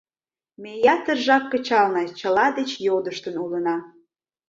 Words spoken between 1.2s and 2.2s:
жап кычална,